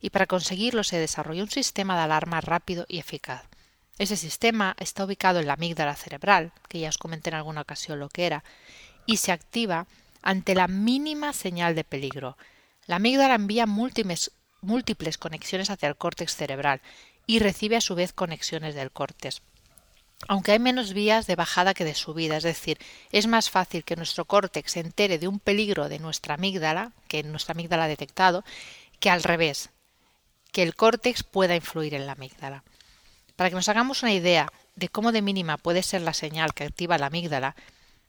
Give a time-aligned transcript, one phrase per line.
[0.00, 3.42] y para conseguirlo se desarrolló un sistema de alarma rápido y eficaz.
[3.98, 7.98] Ese sistema está ubicado en la amígdala cerebral, que ya os comenté en alguna ocasión
[7.98, 8.44] lo que era,
[9.06, 9.88] y se activa
[10.22, 12.36] ante la mínima señal de peligro.
[12.86, 14.30] La amígdala envía múltiples,
[15.18, 16.80] conexiones hacia el córtex cerebral
[17.26, 19.42] y recibe a su vez conexiones del córtex.
[20.28, 22.78] Aunque hay menos vías de bajada que de subida, es decir,
[23.10, 27.22] es más fácil que nuestro córtex se entere de un peligro de nuestra amígdala, que
[27.22, 28.44] nuestra amígdala ha detectado,
[28.98, 29.70] que al revés,
[30.52, 32.64] que el córtex pueda influir en la amígdala.
[33.36, 36.64] Para que nos hagamos una idea de cómo de mínima puede ser la señal que
[36.64, 37.56] activa la amígdala,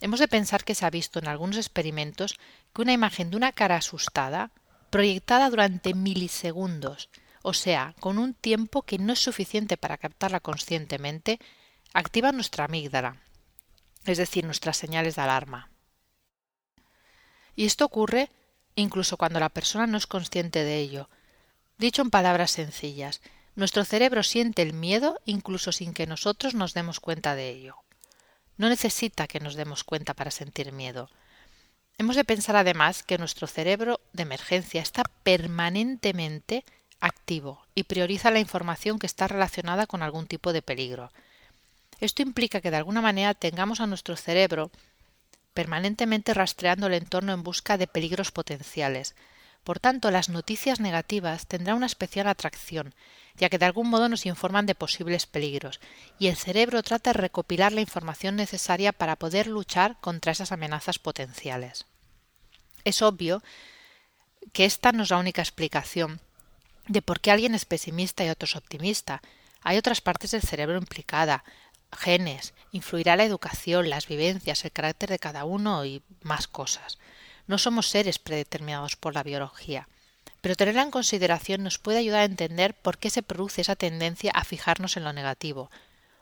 [0.00, 2.38] Hemos de pensar que se ha visto en algunos experimentos
[2.74, 4.50] que una imagen de una cara asustada,
[4.88, 7.10] proyectada durante milisegundos,
[7.42, 11.38] o sea, con un tiempo que no es suficiente para captarla conscientemente,
[11.92, 13.16] activa nuestra amígdala,
[14.04, 15.70] es decir, nuestras señales de alarma.
[17.54, 18.30] Y esto ocurre
[18.74, 21.10] incluso cuando la persona no es consciente de ello.
[21.76, 23.20] Dicho en palabras sencillas,
[23.54, 27.76] nuestro cerebro siente el miedo incluso sin que nosotros nos demos cuenta de ello.
[28.60, 31.08] No necesita que nos demos cuenta para sentir miedo.
[31.96, 36.66] Hemos de pensar además que nuestro cerebro de emergencia está permanentemente
[37.00, 41.10] activo y prioriza la información que está relacionada con algún tipo de peligro.
[42.00, 44.70] Esto implica que de alguna manera tengamos a nuestro cerebro
[45.54, 49.14] permanentemente rastreando el entorno en busca de peligros potenciales.
[49.64, 52.94] Por tanto, las noticias negativas tendrán una especial atracción
[53.40, 55.80] ya que de algún modo nos informan de posibles peligros,
[56.18, 60.98] y el cerebro trata de recopilar la información necesaria para poder luchar contra esas amenazas
[60.98, 61.86] potenciales.
[62.84, 63.42] Es obvio
[64.52, 66.20] que esta no es la única explicación
[66.86, 69.22] de por qué alguien es pesimista y otro es optimista.
[69.62, 71.44] Hay otras partes del cerebro implicada,
[71.96, 76.98] genes, influirá la educación, las vivencias, el carácter de cada uno y más cosas.
[77.46, 79.88] No somos seres predeterminados por la biología
[80.40, 84.30] pero tenerla en consideración nos puede ayudar a entender por qué se produce esa tendencia
[84.34, 85.70] a fijarnos en lo negativo,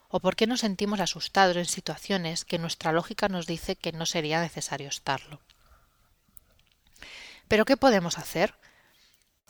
[0.09, 4.07] o por qué nos sentimos asustados en situaciones que nuestra lógica nos dice que no
[4.07, 5.41] sería necesario estarlo.
[7.47, 8.55] Pero ¿qué podemos hacer?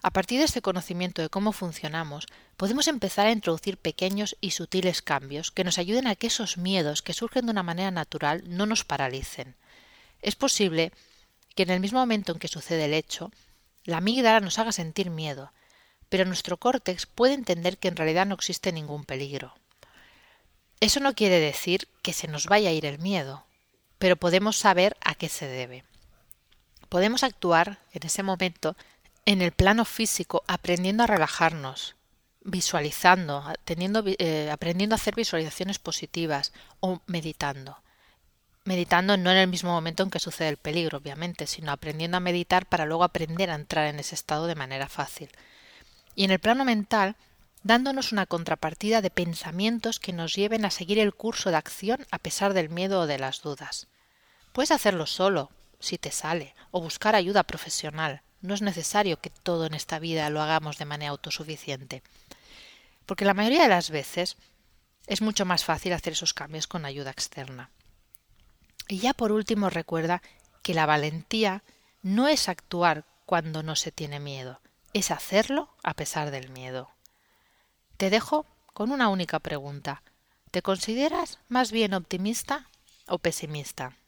[0.02, 2.26] A partir de este conocimiento de cómo funcionamos,
[2.56, 7.02] podemos empezar a introducir pequeños y sutiles cambios que nos ayuden a que esos miedos
[7.02, 9.56] que surgen de una manera natural no nos paralicen.
[10.22, 10.92] Es posible
[11.58, 13.32] que en el mismo momento en que sucede el hecho,
[13.82, 15.52] la amígdala nos haga sentir miedo,
[16.08, 19.56] pero nuestro córtex puede entender que en realidad no existe ningún peligro.
[20.78, 23.44] Eso no quiere decir que se nos vaya a ir el miedo,
[23.99, 25.82] pero podemos saber a qué se debe.
[26.88, 28.76] Podemos actuar en ese momento
[29.26, 31.96] en el plano físico aprendiendo a relajarnos,
[32.43, 37.78] visualizando, eh, aprendiendo a hacer visualizaciones positivas o meditando
[38.69, 42.20] meditando no en el mismo momento en que sucede el peligro, obviamente, sino aprendiendo a
[42.20, 45.31] meditar para luego aprender a entrar en ese estado de manera fácil.
[46.15, 47.17] Y en el plano mental,
[47.62, 52.19] dándonos una contrapartida de pensamientos que nos lleven a seguir el curso de acción a
[52.19, 53.88] pesar del miedo o de las dudas.
[54.53, 55.50] Puedes hacerlo solo,
[55.81, 60.31] si te sale, o buscar ayuda profesional, No es necesario que todo en esta vida
[60.31, 62.03] lo hagamos de manera autosuficiente.
[63.06, 64.37] Porque la mayoría de las veces
[65.06, 67.70] es mucho más fácil hacer esos cambios con ayuda externa.
[68.88, 70.23] Y ya por último recuerda
[70.62, 71.62] que la valentía
[72.02, 74.61] no es actuar cuando no se tiene miedo,
[74.94, 76.88] es hacerlo a pesar del miedo.
[77.99, 80.02] Te dejo con una única pregunta.
[80.50, 82.70] ¿Te consideras más bien optimista
[83.06, 83.99] o pesimista?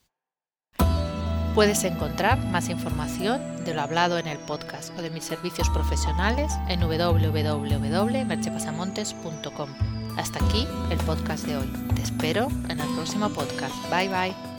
[1.54, 6.52] Puedes encontrar más información de lo hablado en el podcast o de mis servicios profesionales
[6.68, 9.68] en www.merchepasamontes.com.
[10.16, 11.66] Hasta aquí el podcast de hoy.
[11.96, 13.74] Te espero en el próximo podcast.
[13.90, 14.49] Bye bye.